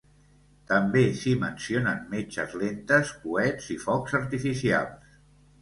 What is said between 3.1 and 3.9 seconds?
coets i